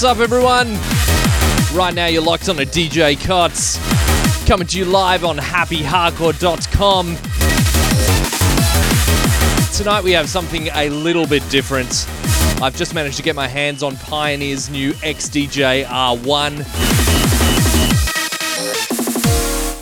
What's 0.00 0.18
up, 0.18 0.24
everyone? 0.24 0.68
Right 1.76 1.92
now, 1.94 2.06
you're 2.06 2.22
locked 2.22 2.48
on 2.48 2.56
to 2.56 2.64
DJ 2.64 3.22
Cots, 3.22 3.76
coming 4.46 4.66
to 4.68 4.78
you 4.78 4.86
live 4.86 5.26
on 5.26 5.36
happyhardcore.com. 5.36 7.16
Tonight, 9.76 10.02
we 10.02 10.12
have 10.12 10.30
something 10.30 10.68
a 10.68 10.88
little 10.88 11.26
bit 11.26 11.46
different. 11.50 12.06
I've 12.62 12.74
just 12.76 12.94
managed 12.94 13.18
to 13.18 13.22
get 13.22 13.36
my 13.36 13.46
hands 13.46 13.82
on 13.82 13.94
Pioneer's 13.96 14.70
new 14.70 14.92
XDJ 14.92 15.84
R1 15.84 16.60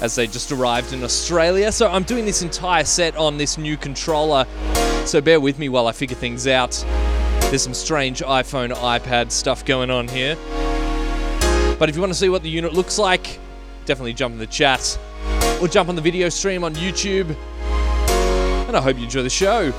as 0.03 0.17
they 0.17 0.27
just 0.27 0.51
arrived 0.51 0.93
in 0.93 1.05
Australia. 1.05 1.71
So, 1.71 1.89
I'm 1.89 2.03
doing 2.03 2.25
this 2.25 2.43
entire 2.43 2.83
set 2.83 3.17
on 3.17 3.39
this 3.39 3.57
new 3.57 3.77
controller. 3.77 4.47
So, 5.05 5.21
bear 5.21 5.39
with 5.39 5.61
me 5.61 5.69
while 5.69 5.87
I 5.87 5.93
figure 5.93 6.17
things 6.17 6.49
out. 6.49 6.85
There's 7.51 7.63
some 7.63 7.73
strange 7.73 8.21
iPhone, 8.21 8.75
iPad 8.75 9.31
stuff 9.31 9.65
going 9.65 9.91
on 9.91 10.07
here. 10.07 10.37
But 11.79 11.89
if 11.89 11.95
you 11.95 12.03
want 12.03 12.13
to 12.13 12.19
see 12.19 12.29
what 12.29 12.43
the 12.43 12.51
unit 12.51 12.75
looks 12.75 12.99
like, 12.99 13.41
definitely 13.87 14.13
jump 14.13 14.35
in 14.35 14.39
the 14.39 14.47
chat 14.47 14.99
or 15.59 15.67
jump 15.67 15.89
on 15.89 15.97
the 15.97 16.03
video 16.03 16.29
stream 16.29 16.63
on 16.63 16.75
YouTube. 16.75 17.35
And 18.69 18.77
I 18.77 18.83
hope 18.83 18.99
you 18.99 19.05
enjoy 19.05 19.23
the 19.23 19.31
show. 19.31 19.73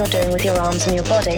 You're 0.00 0.22
doing 0.22 0.32
with 0.32 0.44
your 0.46 0.58
arms 0.58 0.86
and 0.86 0.96
your 0.96 1.04
body. 1.04 1.36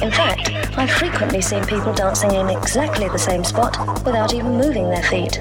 In 0.00 0.10
fact, 0.10 0.48
I've 0.78 0.90
frequently 0.90 1.42
seen 1.42 1.62
people 1.66 1.92
dancing 1.92 2.32
in 2.32 2.48
exactly 2.48 3.06
the 3.06 3.18
same 3.18 3.44
spot 3.44 3.76
without 4.02 4.32
even 4.32 4.56
moving 4.56 4.88
their 4.88 5.02
feet. 5.02 5.36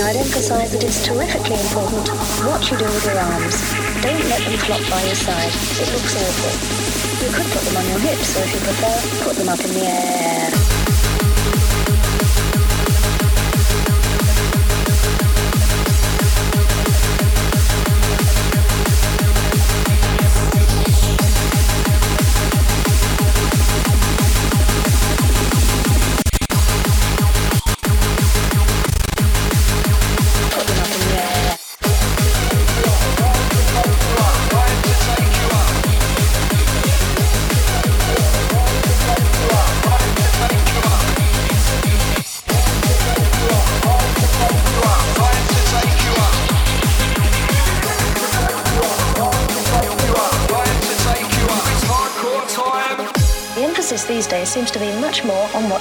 Now, 0.00 0.08
I'd 0.08 0.16
emphasize 0.16 0.72
that 0.72 0.82
it's 0.82 1.04
terrifically 1.04 1.60
important 1.60 2.08
what 2.48 2.64
you 2.70 2.78
do 2.78 2.86
with 2.88 3.04
your 3.04 3.20
arms. 3.20 3.60
Don't 4.00 4.24
let 4.32 4.40
them 4.40 4.56
flop 4.64 4.80
by 4.88 5.04
your 5.04 5.14
side. 5.14 5.52
It 5.76 5.92
looks 5.92 6.16
awful. 6.16 6.56
You 7.20 7.28
could 7.36 7.52
put 7.52 7.62
them 7.68 7.76
on 7.76 7.86
your 7.92 8.00
hips, 8.00 8.34
or 8.38 8.44
if 8.44 8.54
you 8.54 8.60
prefer, 8.64 9.24
put 9.24 9.36
them 9.36 9.48
up 9.50 9.60
in 9.60 9.70
the 9.74 9.84
air. 9.84 10.39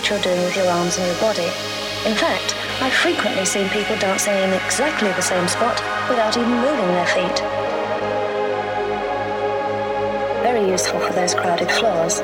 You're 0.10 0.19
doing 0.22 0.41
with 0.43 0.56
your 0.56 0.67
arms 0.67 0.98
and 0.98 1.06
your 1.06 1.19
body. 1.19 1.45
In 2.06 2.15
fact, 2.15 2.56
I've 2.82 2.93
frequently 2.93 3.45
seen 3.45 3.69
people 3.69 3.95
dancing 3.98 4.34
in 4.34 4.54
exactly 4.54 5.10
the 5.10 5.22
same 5.22 5.48
spot 5.48 5.80
without 6.10 6.36
even 6.36 6.50
moving 6.50 6.88
their 6.88 7.06
feet. 7.06 7.39
Very 10.41 10.67
useful 10.67 11.00
for 11.00 11.13
those 11.13 11.36
crowded 11.36 11.69
floors. 11.69 12.22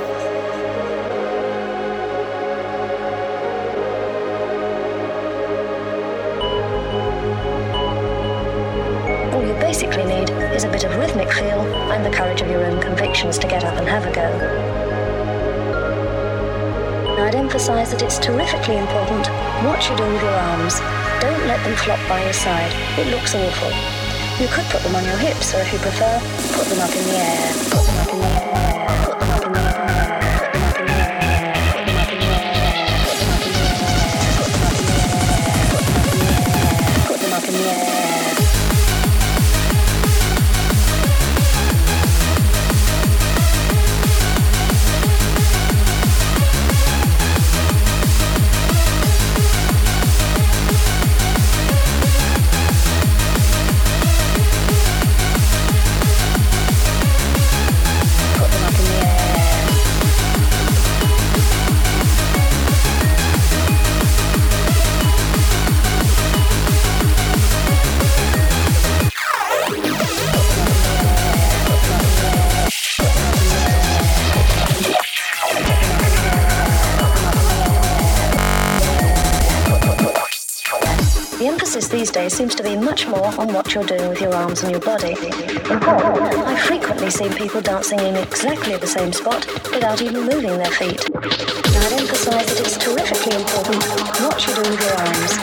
All 9.33 9.45
you 9.45 9.53
basically 9.59 10.05
need 10.05 10.31
is 10.55 10.63
a 10.63 10.69
bit 10.69 10.85
of 10.85 10.95
rhythmic 10.95 11.31
feel 11.31 11.61
and 11.91 12.03
the 12.03 12.09
courage 12.09 12.41
of 12.41 12.49
your 12.49 12.65
own 12.65 12.81
convictions 12.81 13.37
to 13.37 13.47
get 13.47 13.63
up 13.63 13.77
and 13.77 13.87
have 13.87 14.05
a 14.07 14.11
go. 14.11 14.84
Emphasize 17.45 17.91
that 17.91 18.01
it's 18.01 18.17
terrifically 18.17 18.75
important 18.75 19.27
what 19.61 19.77
you 19.87 19.95
do 19.95 20.03
with 20.11 20.23
your 20.23 20.33
arms. 20.33 20.79
Don't 21.21 21.45
let 21.45 21.63
them 21.63 21.75
flop 21.75 21.99
by 22.09 22.23
your 22.23 22.33
side. 22.33 22.73
It 22.97 23.05
looks 23.13 23.35
awful. 23.35 23.69
You 24.41 24.49
could 24.49 24.65
put 24.73 24.81
them 24.81 24.95
on 24.95 25.05
your 25.05 25.17
hips, 25.17 25.53
or 25.53 25.59
if 25.59 25.71
you 25.71 25.77
prefer, 25.77 26.19
put 26.57 26.65
them 26.65 26.79
up 26.79 26.89
in 26.89 27.03
the 27.05 27.17
air. 27.21 27.53
Put 27.69 27.85
them 27.85 27.99
up 27.99 28.13
in 28.15 28.19
the 28.19 28.25
air. 28.25 28.44
Seems 82.31 82.55
to 82.55 82.63
be 82.63 82.75
much 82.75 83.07
more 83.07 83.27
on 83.39 83.53
what 83.53 83.73
you're 83.73 83.83
doing 83.83 84.09
with 84.09 84.19
your 84.19 84.33
arms 84.33 84.63
and 84.63 84.71
your 84.71 84.79
body. 84.79 85.15
I've 85.69 86.59
frequently 86.61 87.09
seen 87.09 87.33
people 87.33 87.61
dancing 87.61 87.99
in 87.99 88.15
exactly 88.15 88.75
the 88.77 88.87
same 88.87 89.13
spot 89.13 89.45
without 89.71 90.01
even 90.01 90.25
moving 90.25 90.57
their 90.57 90.71
feet. 90.71 90.99
I'd 91.13 91.93
emphasize 91.93 92.45
that 92.47 92.59
it's 92.61 92.77
terrifically 92.77 93.35
important 93.35 93.83
what 94.21 94.47
you 94.47 94.55
do 94.55 94.61
with 94.69 94.81
your 94.81 94.95
arms. 94.95 95.35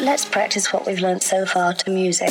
Let's 0.00 0.24
practice 0.24 0.72
what 0.72 0.86
we've 0.86 1.00
learnt 1.00 1.22
so 1.22 1.44
far 1.44 1.74
to 1.74 1.90
music. 1.90 2.30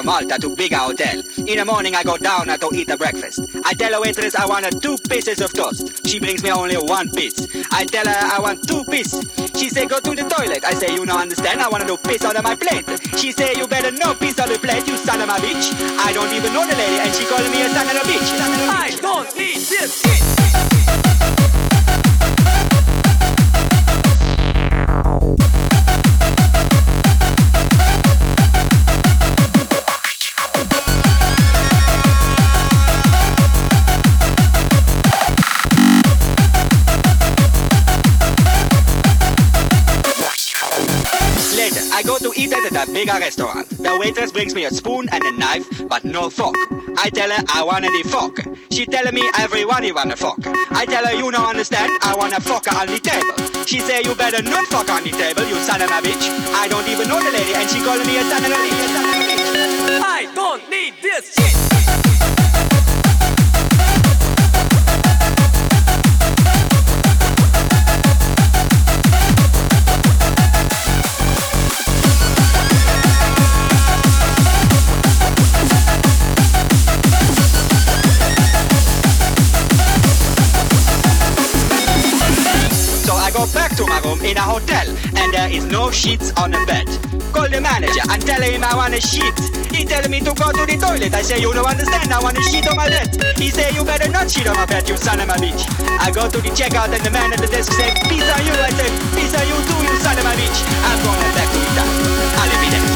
To 0.00 0.06
Malta 0.06 0.38
to 0.38 0.54
bigger 0.56 0.76
hotel. 0.76 1.22
In 1.36 1.58
the 1.58 1.64
morning 1.64 1.94
I 1.94 2.02
go 2.02 2.16
down 2.16 2.46
to 2.46 2.70
eat 2.74 2.90
a 2.90 2.96
breakfast. 2.96 3.40
I 3.64 3.74
tell 3.74 3.92
a 3.94 4.00
waitress 4.00 4.34
I 4.34 4.46
want 4.46 4.82
two 4.82 4.96
pieces 5.08 5.40
of 5.40 5.52
toast. 5.52 6.06
She 6.06 6.18
brings 6.18 6.42
me 6.42 6.50
only 6.50 6.76
one 6.76 7.10
piece. 7.10 7.46
I 7.70 7.84
tell 7.84 8.06
her 8.06 8.20
I 8.36 8.38
want 8.40 8.66
two 8.66 8.84
pieces. 8.84 9.26
She 9.56 9.68
say 9.68 9.86
go 9.86 10.00
to 10.00 10.14
the 10.14 10.28
toilet. 10.28 10.64
I 10.64 10.74
say 10.74 10.94
you 10.94 11.04
don't 11.04 11.20
understand. 11.20 11.60
I 11.60 11.68
want 11.68 11.86
to 11.86 11.96
piss 11.98 12.24
on 12.24 12.34
my 12.42 12.54
plate. 12.54 12.86
She 13.18 13.32
say 13.32 13.52
you 13.56 13.66
better 13.66 13.90
no 13.90 14.14
piss 14.14 14.38
on 14.40 14.48
the 14.48 14.58
plate, 14.58 14.86
you 14.86 14.96
son 14.96 15.20
of 15.20 15.28
a 15.28 15.32
bitch. 15.32 15.72
I 15.98 16.12
don't 16.12 16.32
even 16.32 16.52
know 16.52 16.66
the 16.66 16.76
lady 16.76 16.98
and 17.00 17.14
she 17.14 17.24
calling 17.26 17.50
me 17.50 17.62
a 17.62 17.68
son 17.68 17.86
of 17.86 17.96
a 17.96 18.04
bitch. 18.08 18.28
I 18.68 18.96
don't 19.00 19.36
need 19.36 19.56
this. 19.56 20.39
At 42.66 42.88
a 42.88 42.92
bigger 42.92 43.18
restaurant. 43.18 43.68
The 43.70 43.96
waitress 43.98 44.32
brings 44.32 44.54
me 44.54 44.64
a 44.64 44.70
spoon 44.70 45.08
and 45.12 45.22
a 45.22 45.32
knife, 45.32 45.88
but 45.88 46.04
no 46.04 46.30
fork. 46.30 46.56
I 46.98 47.10
tell 47.10 47.30
her 47.30 47.42
I 47.48 47.62
wanna 47.64 47.88
the 47.88 48.08
fork. 48.08 48.44
She 48.70 48.86
telling 48.86 49.14
me 49.14 49.28
everyone 49.38 49.84
you 49.84 49.94
want 49.94 50.12
a 50.12 50.16
fork. 50.16 50.40
I 50.70 50.84
tell 50.86 51.04
her 51.06 51.14
you 51.14 51.30
don't 51.30 51.46
understand, 51.46 51.92
I 52.02 52.14
want 52.16 52.32
a 52.32 52.40
fork 52.40 52.72
on 52.72 52.86
the 52.86 52.98
table. 52.98 53.64
She 53.66 53.80
say 53.80 54.02
you 54.02 54.14
better 54.14 54.42
not 54.42 54.66
fuck 54.66 54.90
on 54.90 55.04
the 55.04 55.10
table, 55.10 55.44
you 55.44 55.56
son 55.64 55.82
of 55.82 55.90
a 55.90 56.00
bitch. 56.00 56.26
I 56.54 56.68
don't 56.68 56.88
even 56.88 57.08
know 57.08 57.20
the 57.22 57.30
lady 57.30 57.54
and 57.54 57.68
she 57.70 57.78
calling 57.80 58.06
me 58.06 58.18
a 58.18 58.22
son 58.22 58.44
of 58.44 58.50
a 58.50 58.54
bitch. 58.54 58.80
I 60.02 60.30
don't 60.34 60.68
need 60.70 60.94
this 61.02 61.34
shit. 61.34 61.59
In 84.18 84.36
a 84.36 84.42
hotel, 84.42 84.86
and 85.14 85.32
there 85.32 85.50
is 85.50 85.64
no 85.66 85.90
sheets 85.90 86.32
on 86.34 86.50
the 86.50 86.62
bed. 86.66 86.86
Call 87.32 87.48
the 87.48 87.60
manager 87.60 88.02
and 88.10 88.20
tell 88.26 88.42
him 88.42 88.64
I 88.64 88.74
want 88.74 88.94
a 88.94 89.00
sheet. 89.00 89.34
He 89.70 89.84
tell 89.84 90.02
me 90.10 90.18
to 90.20 90.34
go 90.34 90.50
to 90.50 90.66
the 90.66 90.76
toilet. 90.76 91.14
I 91.14 91.22
say 91.22 91.38
you 91.38 91.52
don't 91.52 91.66
understand. 91.66 92.12
I 92.12 92.18
want 92.20 92.36
a 92.36 92.42
sheet 92.42 92.66
on 92.66 92.76
my 92.76 92.88
bed. 92.88 93.14
He 93.38 93.50
say 93.50 93.70
you 93.70 93.84
better 93.84 94.10
not 94.10 94.30
sheet 94.30 94.48
on 94.48 94.56
my 94.56 94.66
bed, 94.66 94.88
you 94.88 94.96
son 94.96 95.20
of 95.20 95.28
a 95.28 95.36
bitch. 95.38 95.62
I 96.00 96.10
go 96.10 96.28
to 96.28 96.38
the 96.42 96.50
checkout 96.50 96.90
and 96.90 97.02
the 97.06 97.10
man 97.10 97.32
at 97.32 97.38
the 97.38 97.46
desk 97.46 97.72
say 97.72 97.94
peace 98.10 98.26
on 98.26 98.42
you. 98.42 98.54
I 98.58 98.70
say 98.74 98.90
peace 99.14 99.34
on 99.38 99.46
you 99.46 99.58
too, 99.62 99.78
you 99.86 99.94
son 100.02 100.18
of 100.18 100.26
a 100.26 100.32
bitch. 100.34 100.58
I'm 100.82 100.98
going 101.06 101.32
back 101.38 101.48
to 101.54 101.58
Italy. 101.62 101.94
I'll 102.34 102.60
be 102.60 102.68
there. 102.74 102.89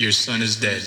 Your 0.00 0.12
son 0.12 0.40
is 0.40 0.56
dead. 0.58 0.80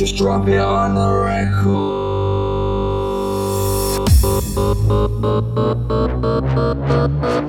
just 0.00 0.16
drop 0.16 0.48
it 0.48 0.58
on 0.58 0.94
the 0.94 1.06
record. 7.20 7.39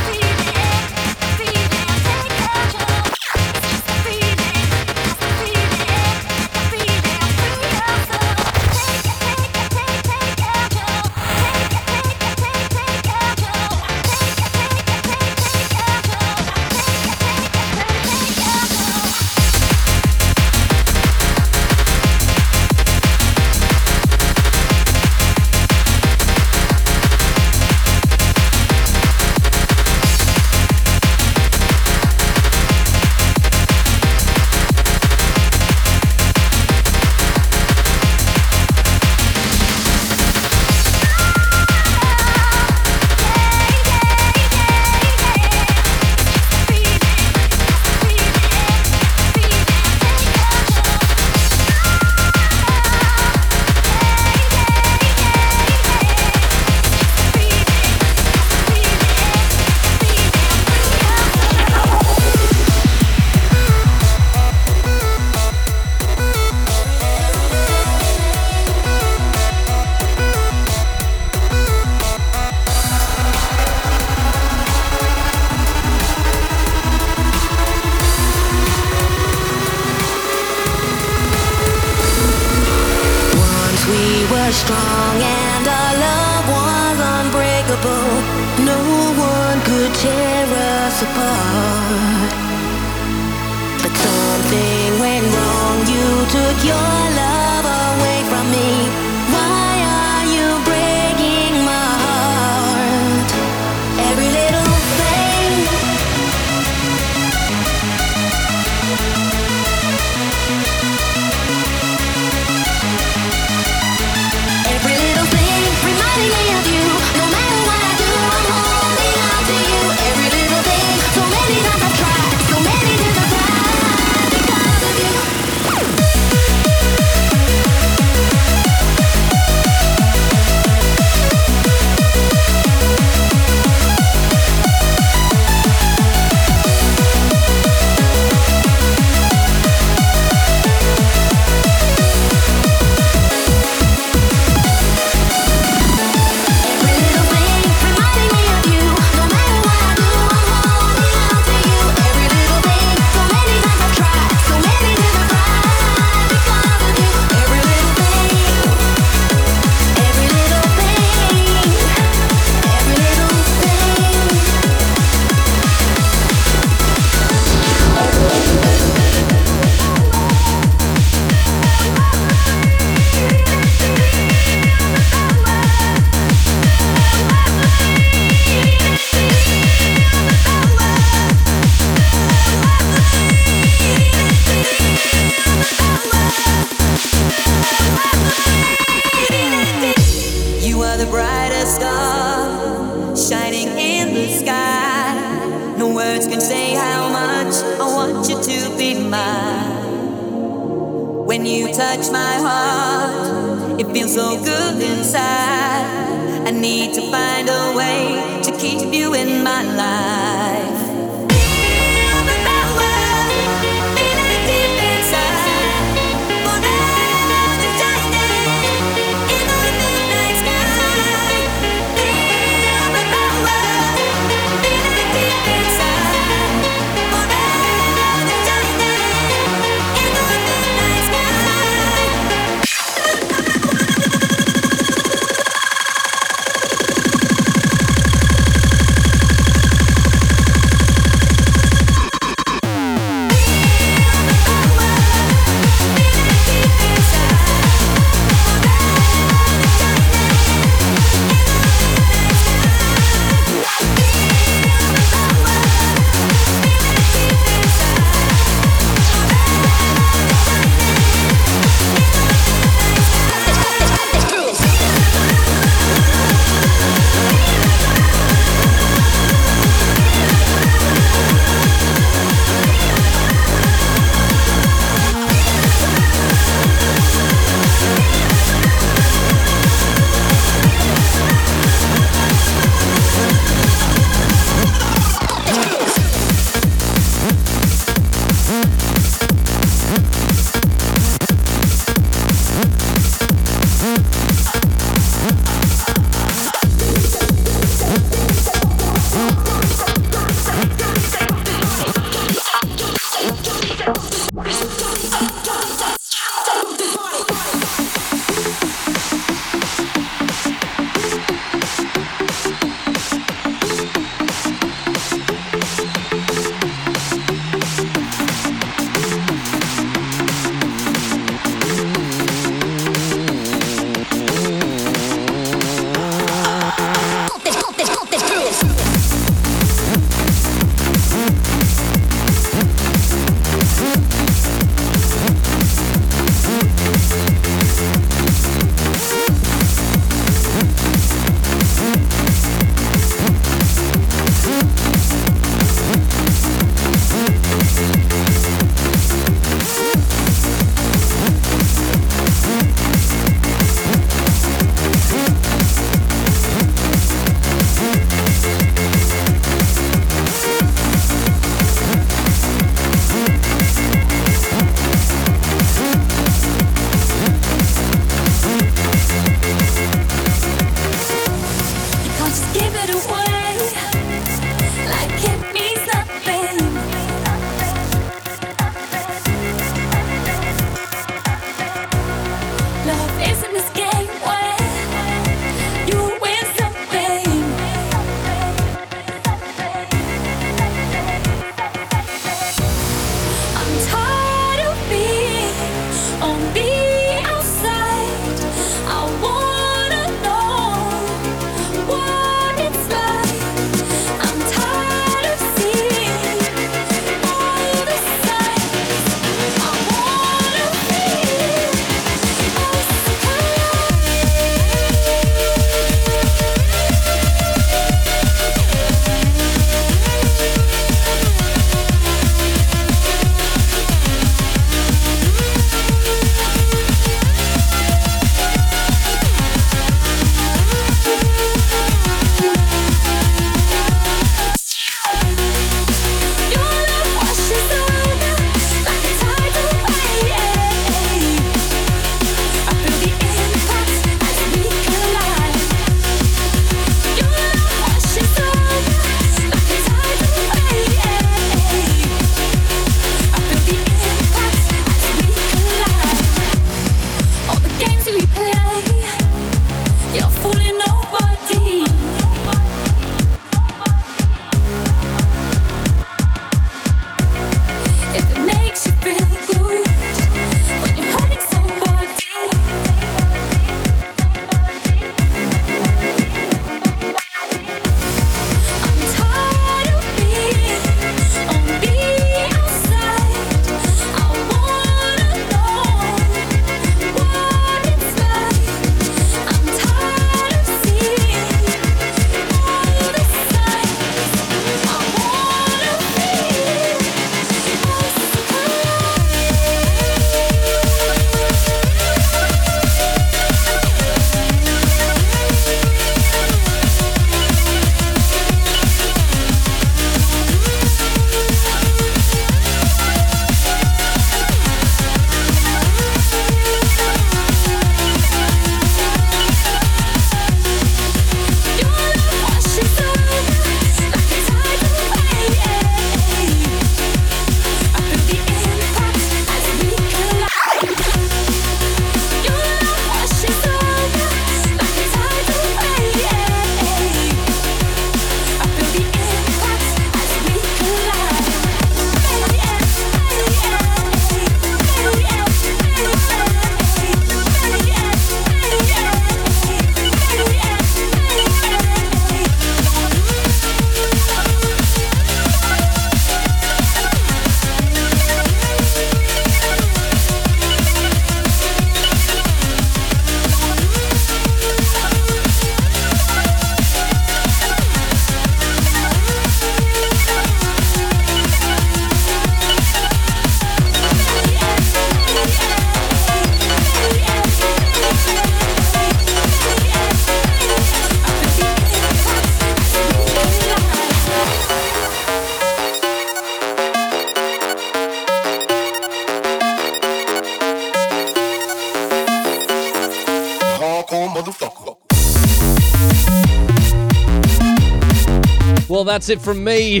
Well, 599.04 599.12
that's 599.12 599.28
it 599.28 599.40
from 599.40 599.62
me. 599.62 600.00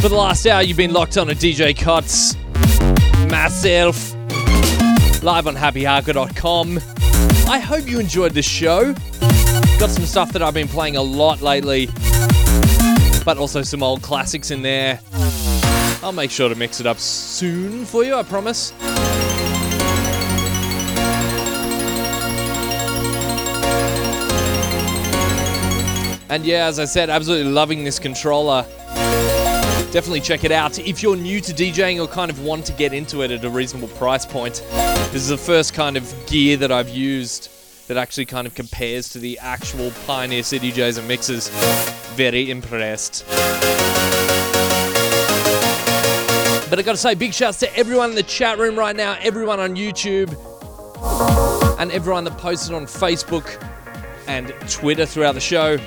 For 0.00 0.08
the 0.08 0.14
last 0.16 0.46
hour, 0.46 0.62
you've 0.62 0.78
been 0.78 0.94
locked 0.94 1.18
on 1.18 1.28
a 1.28 1.34
DJ 1.34 1.76
Cuts. 1.76 2.36
Myself. 3.30 4.14
Live 5.22 5.46
on 5.46 5.54
happyhardcore.com. 5.54 6.78
I 7.50 7.58
hope 7.58 7.86
you 7.86 8.00
enjoyed 8.00 8.32
this 8.32 8.48
show. 8.48 8.94
Got 9.78 9.90
some 9.90 10.04
stuff 10.04 10.32
that 10.32 10.42
I've 10.42 10.54
been 10.54 10.68
playing 10.68 10.96
a 10.96 11.02
lot 11.02 11.42
lately, 11.42 11.88
but 13.26 13.36
also 13.36 13.60
some 13.60 13.82
old 13.82 14.00
classics 14.00 14.50
in 14.50 14.62
there. 14.62 15.00
I'll 16.02 16.12
make 16.12 16.30
sure 16.30 16.48
to 16.48 16.54
mix 16.54 16.80
it 16.80 16.86
up 16.86 16.98
soon 16.98 17.84
for 17.84 18.04
you, 18.04 18.14
I 18.14 18.22
promise. 18.22 18.72
And 26.30 26.44
yeah, 26.44 26.66
as 26.66 26.78
I 26.78 26.86
said, 26.86 27.10
absolutely 27.10 27.52
loving 27.52 27.84
this 27.84 27.98
controller. 27.98 28.64
Definitely 29.92 30.20
check 30.20 30.42
it 30.44 30.50
out. 30.50 30.78
If 30.78 31.02
you're 31.02 31.16
new 31.16 31.40
to 31.40 31.52
DJing 31.52 32.02
or 32.02 32.08
kind 32.08 32.30
of 32.30 32.42
want 32.42 32.64
to 32.66 32.72
get 32.72 32.92
into 32.92 33.22
it 33.22 33.30
at 33.30 33.44
a 33.44 33.50
reasonable 33.50 33.88
price 33.96 34.26
point, 34.26 34.64
this 35.12 35.22
is 35.22 35.28
the 35.28 35.36
first 35.36 35.74
kind 35.74 35.96
of 35.96 36.12
gear 36.26 36.56
that 36.56 36.72
I've 36.72 36.88
used 36.88 37.50
that 37.88 37.96
actually 37.96 38.24
kind 38.24 38.46
of 38.46 38.54
compares 38.54 39.10
to 39.10 39.18
the 39.18 39.38
actual 39.38 39.92
Pioneer 40.06 40.42
CDJs 40.42 40.98
and 40.98 41.06
mixers. 41.06 41.48
Very 42.16 42.50
impressed. 42.50 43.24
But 46.70 46.78
I 46.78 46.82
gotta 46.82 46.96
say, 46.96 47.14
big 47.14 47.34
shouts 47.34 47.60
to 47.60 47.76
everyone 47.76 48.10
in 48.10 48.16
the 48.16 48.22
chat 48.22 48.58
room 48.58 48.76
right 48.76 48.96
now, 48.96 49.16
everyone 49.20 49.60
on 49.60 49.76
YouTube, 49.76 50.34
and 51.78 51.92
everyone 51.92 52.24
that 52.24 52.38
posted 52.38 52.74
on 52.74 52.86
Facebook 52.86 53.60
and 54.26 54.54
Twitter 54.68 55.06
throughout 55.06 55.34
the 55.34 55.40
show. 55.40 55.78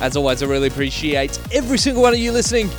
As 0.00 0.16
always, 0.16 0.42
I 0.42 0.46
really 0.46 0.68
appreciate 0.68 1.38
every 1.52 1.78
single 1.78 2.02
one 2.02 2.12
of 2.12 2.18
you 2.18 2.32
listening. 2.32 2.70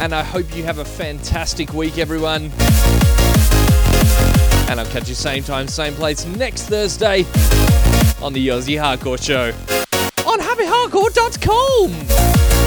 And 0.00 0.14
I 0.14 0.22
hope 0.22 0.54
you 0.54 0.62
have 0.64 0.78
a 0.78 0.84
fantastic 0.84 1.72
week, 1.72 1.98
everyone. 1.98 2.50
And 4.70 4.78
I'll 4.78 4.86
catch 4.86 5.08
you 5.08 5.14
same 5.14 5.42
time, 5.42 5.66
same 5.66 5.94
place 5.94 6.26
next 6.26 6.68
Thursday 6.68 7.20
on 8.22 8.32
the 8.32 8.48
Aussie 8.48 8.78
Hardcore 8.78 9.20
Show 9.20 9.52
on 10.28 10.40
happyhardcore.com. 10.40 12.57